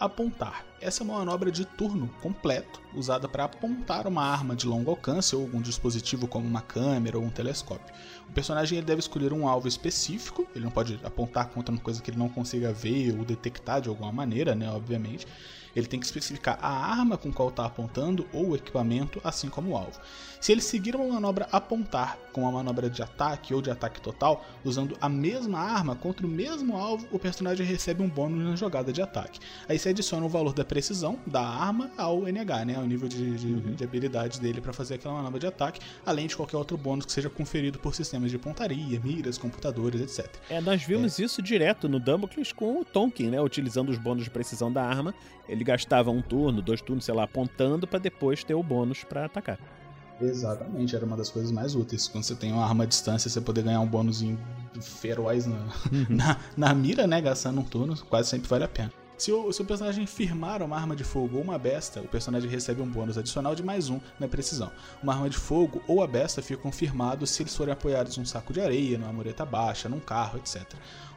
apontar. 0.00 0.64
Essa 0.80 1.02
é 1.02 1.04
uma 1.04 1.18
manobra 1.18 1.52
de 1.52 1.66
turno 1.66 2.08
completo, 2.22 2.80
usada 2.94 3.28
para 3.28 3.44
apontar 3.44 4.06
uma 4.06 4.24
arma 4.24 4.56
de 4.56 4.66
longo 4.66 4.90
alcance 4.90 5.36
ou 5.36 5.42
algum 5.42 5.60
dispositivo 5.60 6.26
como 6.26 6.48
uma 6.48 6.62
câmera 6.62 7.18
ou 7.18 7.24
um 7.24 7.28
telescópio. 7.28 7.94
O 8.26 8.32
personagem 8.32 8.78
ele 8.78 8.86
deve 8.86 9.00
escolher 9.00 9.30
um 9.34 9.46
alvo 9.46 9.68
específico, 9.68 10.48
ele 10.54 10.64
não 10.64 10.70
pode 10.70 10.98
apontar 11.04 11.50
contra 11.50 11.70
uma 11.70 11.80
coisa 11.80 12.00
que 12.00 12.10
ele 12.10 12.18
não 12.18 12.30
consiga 12.30 12.72
ver 12.72 13.14
ou 13.18 13.26
detectar 13.26 13.82
de 13.82 13.90
alguma 13.90 14.10
maneira, 14.10 14.54
né, 14.54 14.70
obviamente. 14.70 15.26
Ele 15.74 15.86
tem 15.86 16.00
que 16.00 16.06
especificar 16.06 16.58
a 16.60 16.68
arma 16.68 17.16
com 17.16 17.32
qual 17.32 17.48
está 17.48 17.64
apontando 17.64 18.26
ou 18.32 18.50
o 18.50 18.56
equipamento, 18.56 19.20
assim 19.24 19.48
como 19.48 19.72
o 19.72 19.76
alvo. 19.76 20.00
Se 20.40 20.52
ele 20.52 20.62
seguir 20.62 20.96
uma 20.96 21.06
manobra 21.06 21.46
apontar 21.52 22.18
com 22.32 22.48
a 22.48 22.50
manobra 22.50 22.88
de 22.88 23.02
ataque 23.02 23.52
ou 23.52 23.60
de 23.60 23.70
ataque 23.70 24.00
total, 24.00 24.42
usando 24.64 24.96
a 24.98 25.08
mesma 25.08 25.58
arma 25.58 25.94
contra 25.94 26.26
o 26.26 26.30
mesmo 26.30 26.76
alvo, 26.76 27.06
o 27.12 27.18
personagem 27.18 27.66
recebe 27.66 28.02
um 28.02 28.08
bônus 28.08 28.42
na 28.42 28.56
jogada 28.56 28.90
de 28.90 29.02
ataque. 29.02 29.38
Aí 29.68 29.78
se 29.78 29.88
adiciona 29.88 30.24
o 30.24 30.28
valor 30.28 30.54
da 30.54 30.64
precisão 30.64 31.18
da 31.26 31.42
arma 31.42 31.90
ao 31.98 32.22
NH, 32.26 32.64
né, 32.64 32.76
ao 32.76 32.86
nível 32.86 33.06
de, 33.06 33.36
de, 33.36 33.46
uhum. 33.48 33.74
de 33.74 33.84
habilidade 33.84 34.40
dele 34.40 34.62
para 34.62 34.72
fazer 34.72 34.94
aquela 34.94 35.14
manobra 35.14 35.38
de 35.38 35.46
ataque, 35.46 35.80
além 36.06 36.26
de 36.26 36.34
qualquer 36.34 36.56
outro 36.56 36.76
bônus 36.78 37.04
que 37.04 37.12
seja 37.12 37.28
conferido 37.28 37.78
por 37.78 37.94
sistemas 37.94 38.30
de 38.30 38.38
pontaria, 38.38 38.98
miras, 39.00 39.36
computadores, 39.36 40.00
etc. 40.00 40.34
É, 40.48 40.58
nós 40.60 40.82
vimos 40.82 41.20
é. 41.20 41.24
isso 41.24 41.42
direto 41.42 41.86
no 41.86 42.00
Dumbleclass 42.00 42.52
com 42.52 42.80
o 42.80 42.84
Tonkin, 42.84 43.28
né, 43.28 43.40
utilizando 43.42 43.90
os 43.90 43.98
bônus 43.98 44.24
de 44.24 44.30
precisão 44.30 44.72
da 44.72 44.82
arma. 44.82 45.14
Ele 45.48 45.59
gastava 45.64 46.10
um 46.10 46.22
turno, 46.22 46.62
dois 46.62 46.80
turnos, 46.80 47.04
sei 47.04 47.14
lá, 47.14 47.24
apontando 47.24 47.86
para 47.86 47.98
depois 47.98 48.44
ter 48.44 48.54
o 48.54 48.62
bônus 48.62 49.04
para 49.04 49.24
atacar. 49.24 49.58
Exatamente, 50.20 50.94
era 50.94 51.04
uma 51.04 51.16
das 51.16 51.30
coisas 51.30 51.50
mais 51.50 51.74
úteis. 51.74 52.06
Quando 52.06 52.24
você 52.24 52.34
tem 52.34 52.52
uma 52.52 52.64
arma 52.64 52.84
à 52.84 52.86
distância, 52.86 53.30
você 53.30 53.40
poder 53.40 53.62
ganhar 53.62 53.80
um 53.80 53.86
bônus 53.86 54.22
feroz 54.80 55.46
na, 55.46 55.66
na, 56.08 56.40
na, 56.56 56.74
mira, 56.74 57.06
né? 57.06 57.20
Gastando 57.20 57.60
um 57.60 57.64
turno, 57.64 57.96
quase 58.08 58.28
sempre 58.28 58.48
vale 58.48 58.64
a 58.64 58.68
pena. 58.68 58.92
Se 59.20 59.30
o, 59.30 59.52
se 59.52 59.60
o 59.60 59.66
personagem 59.66 60.06
firmar 60.06 60.62
uma 60.62 60.74
arma 60.74 60.96
de 60.96 61.04
fogo 61.04 61.36
ou 61.36 61.42
uma 61.42 61.58
besta, 61.58 62.00
o 62.00 62.08
personagem 62.08 62.48
recebe 62.48 62.80
um 62.80 62.88
bônus 62.88 63.18
adicional 63.18 63.54
de 63.54 63.62
mais 63.62 63.90
um 63.90 64.00
na 64.18 64.26
precisão. 64.26 64.72
Uma 65.02 65.12
arma 65.12 65.28
de 65.28 65.36
fogo 65.36 65.82
ou 65.86 66.02
a 66.02 66.06
besta 66.06 66.40
ficam 66.40 66.72
firmados 66.72 67.28
se 67.28 67.42
eles 67.42 67.54
forem 67.54 67.70
apoiados 67.70 68.16
num 68.16 68.24
saco 68.24 68.50
de 68.50 68.62
areia, 68.62 68.96
numa 68.96 69.12
mureta 69.12 69.44
baixa, 69.44 69.90
num 69.90 70.00
carro, 70.00 70.38
etc. 70.38 70.64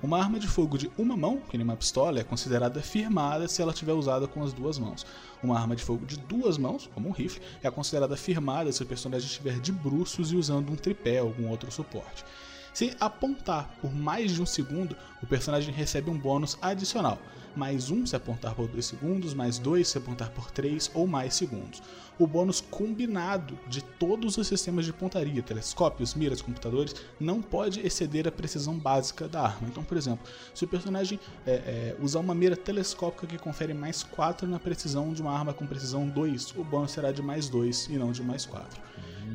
Uma 0.02 0.20
arma 0.20 0.38
de 0.38 0.50
fogo 0.50 0.78
de 0.78 0.92
uma 0.98 1.16
mão, 1.16 1.38
que 1.50 1.58
nem 1.58 1.64
uma 1.64 1.78
pistola, 1.78 2.20
é 2.20 2.26
considerada 2.26 2.82
firmada 2.82 3.48
se 3.48 3.62
ela 3.62 3.72
estiver 3.72 3.94
usada 3.94 4.28
com 4.28 4.44
as 4.44 4.52
duas 4.52 4.78
mãos. 4.78 5.06
Uma 5.42 5.58
arma 5.58 5.74
de 5.74 5.82
fogo 5.82 6.06
de 6.06 6.18
duas 6.18 6.58
mãos, 6.58 6.90
como 6.94 7.08
um 7.08 7.14
rifle, 7.14 7.42
é 7.64 7.72
considerada 7.72 8.18
firmada 8.18 8.70
se 8.74 8.84
o 8.84 8.86
personagem 8.86 9.28
estiver 9.28 9.62
de 9.62 9.72
bruços 9.72 10.30
e 10.34 10.36
usando 10.36 10.70
um 10.70 10.76
tripé 10.76 11.22
ou 11.22 11.30
algum 11.30 11.48
outro 11.48 11.72
suporte. 11.72 12.26
Se 12.74 12.96
apontar 13.00 13.70
por 13.82 13.94
mais 13.94 14.32
de 14.32 14.42
um 14.42 14.46
segundo, 14.46 14.96
o 15.22 15.28
personagem 15.28 15.74
recebe 15.74 16.10
um 16.10 16.18
bônus 16.18 16.58
adicional 16.62 17.20
mais 17.56 17.92
1 17.92 18.08
se 18.08 18.16
apontar 18.16 18.56
por 18.56 18.68
2 18.68 18.86
segundos, 18.86 19.34
mais 19.34 19.60
2 19.60 19.88
se 19.88 19.98
apontar 19.98 20.30
por 20.32 20.52
3 20.52 20.92
ou 20.94 21.08
mais 21.08 21.36
segundos. 21.36 21.82
O 22.18 22.28
bônus 22.28 22.62
combinado 22.62 23.58
de 23.68 23.82
todos 23.84 24.38
os 24.38 24.48
sistemas 24.48 24.86
de 24.86 24.94
pontaria, 24.94 25.42
telescópios, 25.42 26.14
miras, 26.14 26.42
computadores, 26.42 26.96
não 27.20 27.42
pode 27.42 27.80
exceder 27.80 28.28
a 28.28 28.32
precisão 28.32 28.78
básica 28.78 29.28
da 29.28 29.42
arma. 29.42 29.68
Então, 29.68 29.84
por 29.84 29.98
exemplo, 29.98 30.26
se 30.54 30.64
o 30.64 30.68
personagem 30.68 31.20
é, 31.46 31.52
é, 31.52 31.96
usar 32.00 32.20
uma 32.20 32.36
mira 32.36 32.56
telescópica 32.56 33.26
que 33.26 33.38
confere 33.38 33.74
mais 33.74 34.04
4 34.04 34.48
na 34.48 34.60
precisão 34.60 35.14
de 35.14 35.22
uma 35.22 35.32
arma 35.32 35.54
com 35.54 35.66
precisão 35.66 36.08
2, 36.08 36.56
o 36.56 36.64
bônus 36.64 36.92
será 36.92 37.12
de 37.12 37.22
mais 37.22 37.50
2 37.50 37.88
e 37.88 37.94
não 37.94 38.12
de 38.12 38.22
mais 38.22 38.46
4. 38.46 38.80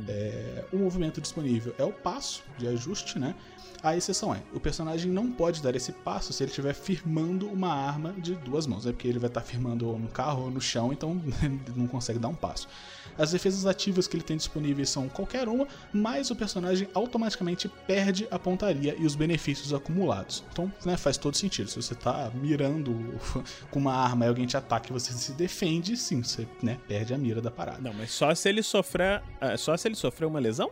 É, 0.09 0.65
o 0.73 0.79
movimento 0.79 1.21
disponível 1.21 1.75
é 1.79 1.85
o 1.85 1.93
passo 1.93 2.43
de 2.57 2.67
ajuste, 2.67 3.19
né? 3.19 3.35
A 3.83 3.97
exceção 3.97 4.35
é, 4.35 4.43
o 4.53 4.59
personagem 4.59 5.11
não 5.13 5.31
pode 5.31 5.63
dar 5.63 5.77
esse 5.77 5.93
passo 5.93 6.33
se 6.33 6.43
ele 6.43 6.51
estiver 6.51 6.75
firmando 6.75 7.47
uma 7.47 7.73
arma 7.73 8.13
de 8.19 8.35
duas 8.35 8.67
mãos, 8.67 8.87
é 8.87 8.91
porque 8.91 9.07
ele 9.07 9.21
vai 9.21 9.29
estar 9.29 9.43
firmando 9.43 9.87
no 9.97 10.09
carro 10.09 10.45
ou 10.45 10.51
no 10.51 10.61
chão, 10.61 10.93
então 10.93 11.21
não 11.77 11.87
consegue 11.87 12.19
dar 12.19 12.29
um 12.29 12.35
passo. 12.35 12.67
As 13.19 13.33
defesas 13.33 13.67
ativas 13.67 14.07
que 14.07 14.17
ele 14.17 14.23
tem 14.23 14.37
disponíveis 14.37 14.89
são 14.91 15.09
qualquer 15.09 15.49
uma, 15.49 15.67
mas 15.93 16.31
o 16.31 16.37
personagem 16.37 16.89
automaticamente 16.95 17.69
perde 17.87 18.29
a 18.31 18.39
pontaria 18.39 18.95
e 18.97 19.05
os 19.05 19.17
benefícios 19.17 19.75
acumulados. 19.75 20.45
Então, 20.53 20.73
né, 20.85 20.97
faz 20.97 21.17
todo 21.17 21.37
sentido. 21.37 21.69
Se 21.69 21.77
você 21.77 21.95
está 21.95 22.31
mirando 22.35 22.95
com 23.73 23.81
uma 23.81 23.93
arma 23.93 24.25
e 24.25 24.29
alguém 24.29 24.47
te 24.47 24.57
ataca 24.57 24.89
e 24.89 24.93
você 24.93 25.13
se 25.13 25.33
defende, 25.33 25.97
sim, 25.97 26.23
você 26.23 26.47
né, 26.63 26.79
perde 26.87 27.13
a 27.13 27.19
mira 27.19 27.41
da 27.41 27.51
parada. 27.51 27.81
Não, 27.81 27.93
mas 27.93 28.13
só 28.13 28.33
se 28.35 28.49
ele 28.49 28.63
sofrer, 28.63 29.21
é, 29.41 29.57
só 29.57 29.77
se 29.77 29.89
ele 29.89 29.97
sofrer 29.99 30.27
uma 30.27 30.39
lesão? 30.39 30.71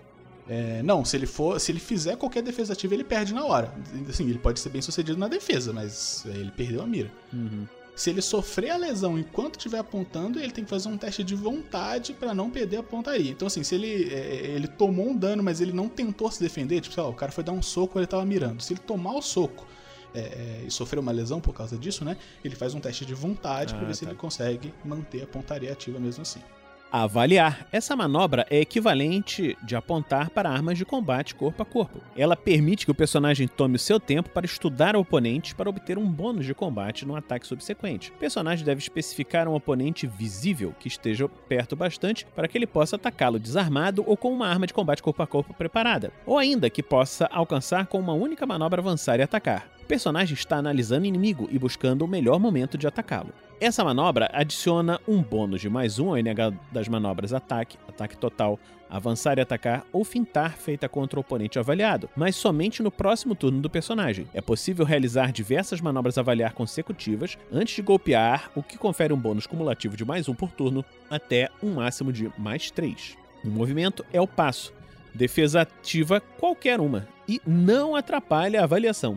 É, 0.48 0.80
não, 0.82 1.04
se 1.04 1.16
ele 1.16 1.26
for, 1.26 1.60
se 1.60 1.72
ele 1.72 1.80
fizer 1.80 2.16
qualquer 2.16 2.42
defesa 2.42 2.72
ativa, 2.72 2.94
ele 2.94 3.04
perde 3.04 3.34
na 3.34 3.44
hora. 3.44 3.72
Assim, 4.08 4.28
ele 4.28 4.38
pode 4.38 4.60
ser 4.60 4.70
bem 4.70 4.80
sucedido 4.80 5.18
na 5.18 5.28
defesa, 5.28 5.72
mas 5.72 6.24
ele 6.26 6.50
perdeu 6.50 6.82
a 6.82 6.86
mira. 6.86 7.10
Uhum. 7.32 7.66
Se 7.96 8.10
ele 8.10 8.20
sofrer 8.20 8.70
a 8.70 8.76
lesão 8.76 9.18
enquanto 9.18 9.56
estiver 9.56 9.78
apontando, 9.78 10.38
ele 10.38 10.52
tem 10.52 10.62
que 10.62 10.68
fazer 10.68 10.88
um 10.88 10.98
teste 10.98 11.24
de 11.24 11.34
vontade 11.34 12.12
para 12.12 12.34
não 12.34 12.50
perder 12.50 12.76
a 12.76 12.82
pontaria. 12.82 13.30
Então, 13.30 13.46
assim, 13.46 13.64
se 13.64 13.74
ele, 13.74 14.12
é, 14.12 14.52
ele 14.54 14.68
tomou 14.68 15.08
um 15.08 15.16
dano, 15.16 15.42
mas 15.42 15.62
ele 15.62 15.72
não 15.72 15.88
tentou 15.88 16.30
se 16.30 16.38
defender, 16.38 16.82
tipo, 16.82 16.94
sei 16.94 17.02
lá, 17.02 17.08
o 17.08 17.14
cara 17.14 17.32
foi 17.32 17.42
dar 17.42 17.52
um 17.52 17.62
soco 17.62 17.98
e 17.98 18.00
ele 18.00 18.06
tava 18.06 18.24
mirando. 18.24 18.62
Se 18.62 18.74
ele 18.74 18.80
tomar 18.80 19.14
o 19.14 19.22
soco 19.22 19.66
é, 20.14 20.20
é, 20.20 20.64
e 20.66 20.70
sofrer 20.70 21.00
uma 21.00 21.10
lesão 21.10 21.40
por 21.40 21.54
causa 21.54 21.78
disso, 21.78 22.04
né? 22.04 22.18
Ele 22.44 22.54
faz 22.54 22.74
um 22.74 22.80
teste 22.80 23.06
de 23.06 23.14
vontade 23.14 23.72
ah, 23.72 23.78
para 23.78 23.86
ver 23.86 23.92
tá. 23.92 23.98
se 23.98 24.04
ele 24.04 24.14
consegue 24.14 24.74
manter 24.84 25.22
a 25.22 25.26
pontaria 25.26 25.72
ativa 25.72 25.98
mesmo 25.98 26.20
assim. 26.20 26.40
Avaliar. 26.90 27.66
Essa 27.72 27.96
manobra 27.96 28.46
é 28.48 28.60
equivalente 28.60 29.58
de 29.62 29.74
apontar 29.74 30.30
para 30.30 30.48
armas 30.48 30.78
de 30.78 30.84
combate 30.84 31.34
corpo 31.34 31.62
a 31.62 31.66
corpo. 31.66 32.00
Ela 32.16 32.36
permite 32.36 32.84
que 32.84 32.90
o 32.90 32.94
personagem 32.94 33.48
tome 33.48 33.76
o 33.76 33.78
seu 33.78 33.98
tempo 33.98 34.30
para 34.30 34.46
estudar 34.46 34.96
o 34.96 35.00
oponente 35.00 35.54
para 35.54 35.68
obter 35.68 35.98
um 35.98 36.06
bônus 36.06 36.46
de 36.46 36.54
combate 36.54 37.04
no 37.04 37.16
ataque 37.16 37.46
subsequente. 37.46 38.10
O 38.10 38.14
personagem 38.14 38.64
deve 38.64 38.80
especificar 38.80 39.48
um 39.48 39.54
oponente 39.54 40.06
visível 40.06 40.74
que 40.78 40.88
esteja 40.88 41.28
perto 41.28 41.74
bastante 41.74 42.24
para 42.34 42.46
que 42.48 42.56
ele 42.56 42.66
possa 42.66 42.96
atacá-lo 42.96 43.38
desarmado 43.38 44.04
ou 44.06 44.16
com 44.16 44.32
uma 44.32 44.48
arma 44.48 44.66
de 44.66 44.74
combate 44.74 45.02
corpo 45.02 45.22
a 45.22 45.26
corpo 45.26 45.52
preparada, 45.54 46.12
ou 46.24 46.38
ainda 46.38 46.70
que 46.70 46.82
possa 46.82 47.26
alcançar 47.26 47.86
com 47.86 47.98
uma 47.98 48.12
única 48.12 48.46
manobra 48.46 48.80
avançar 48.80 49.18
e 49.18 49.22
atacar. 49.22 49.75
O 49.86 49.88
personagem 49.88 50.34
está 50.34 50.56
analisando 50.56 51.04
o 51.04 51.06
inimigo 51.06 51.48
e 51.48 51.56
buscando 51.60 52.02
o 52.02 52.08
melhor 52.08 52.40
momento 52.40 52.76
de 52.76 52.88
atacá-lo. 52.88 53.32
Essa 53.60 53.84
manobra 53.84 54.28
adiciona 54.32 55.00
um 55.06 55.22
bônus 55.22 55.60
de 55.60 55.68
mais 55.68 56.00
um 56.00 56.08
ao 56.08 56.16
NH 56.16 56.52
das 56.72 56.88
manobras 56.88 57.32
ataque, 57.32 57.78
ataque 57.88 58.16
total, 58.16 58.58
avançar 58.90 59.38
e 59.38 59.40
atacar 59.40 59.86
ou 59.92 60.02
fintar 60.02 60.56
feita 60.56 60.88
contra 60.88 61.20
o 61.20 61.22
oponente 61.22 61.56
avaliado, 61.56 62.10
mas 62.16 62.34
somente 62.34 62.82
no 62.82 62.90
próximo 62.90 63.36
turno 63.36 63.60
do 63.60 63.70
personagem. 63.70 64.26
É 64.34 64.40
possível 64.40 64.84
realizar 64.84 65.30
diversas 65.30 65.80
manobras 65.80 66.18
avaliar 66.18 66.52
consecutivas 66.52 67.38
antes 67.52 67.76
de 67.76 67.82
golpear, 67.82 68.50
o 68.56 68.64
que 68.64 68.76
confere 68.76 69.12
um 69.12 69.18
bônus 69.18 69.46
cumulativo 69.46 69.96
de 69.96 70.04
mais 70.04 70.28
um 70.28 70.34
por 70.34 70.50
turno 70.50 70.84
até 71.08 71.48
um 71.62 71.74
máximo 71.74 72.12
de 72.12 72.28
mais 72.36 72.72
três. 72.72 73.16
O 73.44 73.48
movimento 73.48 74.04
é 74.12 74.20
o 74.20 74.26
passo. 74.26 74.74
Defesa 75.14 75.60
ativa 75.60 76.20
qualquer 76.20 76.80
uma 76.80 77.06
e 77.28 77.40
não 77.46 77.94
atrapalha 77.94 78.60
a 78.60 78.64
avaliação. 78.64 79.16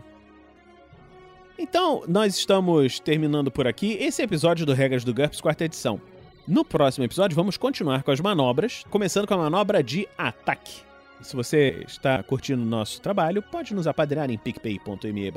Então, 1.62 2.04
nós 2.08 2.38
estamos 2.38 2.98
terminando 2.98 3.50
por 3.50 3.66
aqui 3.66 3.92
esse 4.00 4.22
episódio 4.22 4.64
do 4.64 4.72
Regras 4.72 5.04
do 5.04 5.12
GURPS, 5.12 5.42
quarta 5.42 5.66
edição. 5.66 6.00
No 6.48 6.64
próximo 6.64 7.04
episódio, 7.04 7.36
vamos 7.36 7.58
continuar 7.58 8.02
com 8.02 8.10
as 8.10 8.18
manobras, 8.18 8.82
começando 8.88 9.26
com 9.26 9.34
a 9.34 9.36
manobra 9.36 9.82
de 9.82 10.08
ataque. 10.16 10.80
Se 11.20 11.36
você 11.36 11.84
está 11.86 12.22
curtindo 12.22 12.62
o 12.62 12.64
nosso 12.64 13.02
trabalho, 13.02 13.42
pode 13.42 13.74
nos 13.74 13.86
apadrinhar 13.86 14.30
em 14.30 14.38
picpay.me 14.38 15.30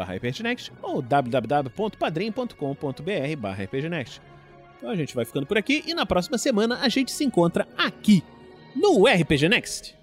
ou 0.81 1.01
www.padrim.com.br 1.01 3.61
rpgnext. 3.61 4.21
Então 4.77 4.91
a 4.91 4.95
gente 4.95 5.13
vai 5.13 5.25
ficando 5.25 5.45
por 5.45 5.57
aqui 5.57 5.83
e 5.85 5.93
na 5.93 6.05
próxima 6.05 6.37
semana 6.37 6.79
a 6.79 6.87
gente 6.87 7.11
se 7.11 7.25
encontra 7.25 7.67
aqui 7.77 8.23
no 8.73 9.05
RPG 9.05 9.49
Next. 9.49 10.02